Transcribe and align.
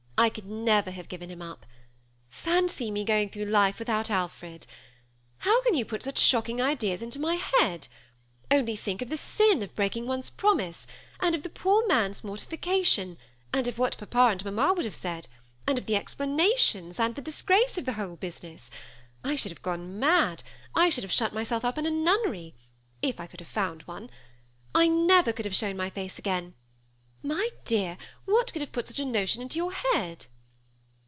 I 0.17 0.29
could 0.29 0.45
never 0.45 0.91
have 0.91 1.09
given 1.09 1.31
him 1.31 1.41
up. 1.41 1.65
Fancy 2.29 2.91
me 2.91 3.03
going 3.03 3.31
through 3.31 3.45
life 3.45 3.79
without 3.79 4.11
Alfred. 4.11 4.67
How 5.39 5.63
can 5.63 5.73
you 5.73 5.83
put 5.83 6.03
such 6.03 6.29
28 6.29 6.29
THE 6.29 6.29
SEMI 6.29 6.37
ATTACHED 6.37 6.39
COUPLE. 6.39 6.39
shocking 6.39 6.61
ideas 6.61 7.01
into 7.01 7.19
my 7.19 7.33
head? 7.35 7.87
Only 8.51 8.75
think 8.75 9.01
of 9.01 9.09
the 9.09 9.17
sin 9.17 9.63
of 9.63 9.73
breaking 9.75 10.05
one's 10.05 10.29
promise, 10.29 10.85
and 11.19 11.33
of 11.33 11.41
the 11.41 11.49
poor 11.49 11.87
man's 11.87 12.21
mortifi 12.21 12.61
cation, 12.61 13.17
and 13.51 13.67
of 13.67 13.79
what 13.79 13.97
papa 13.97 14.27
and 14.31 14.45
mamma 14.45 14.71
would 14.75 14.85
have 14.85 14.93
said; 14.93 15.27
and 15.67 15.79
of 15.79 15.87
the 15.87 15.95
explanations 15.95 16.99
and 16.99 17.15
the 17.15 17.21
disgrace 17.23 17.79
of 17.79 17.85
the 17.85 17.93
whole 17.93 18.15
business. 18.15 18.69
I 19.23 19.33
should 19.33 19.51
have 19.51 19.63
gone 19.63 19.97
mad. 19.99 20.43
I 20.75 20.89
should 20.89 21.03
have 21.03 21.11
shut 21.11 21.33
myself 21.33 21.65
up 21.65 21.79
in 21.79 21.87
a 21.87 21.89
nunnery, 21.89 22.53
if 23.01 23.19
I 23.19 23.25
could 23.25 23.39
have 23.39 23.49
found 23.49 23.81
one. 23.87 24.11
I 24.75 24.87
never 24.87 25.33
could 25.33 25.45
have 25.45 25.55
shown 25.55 25.75
my 25.77 25.89
face 25.89 26.19
again. 26.19 26.53
My 27.23 27.49
dear, 27.65 27.99
what 28.25 28.51
could 28.51 28.63
have 28.63 28.71
put 28.71 28.87
such 28.87 28.97
a 28.97 29.05
notion 29.05 29.43
into 29.43 29.57
your 29.57 29.73
head 29.73 30.25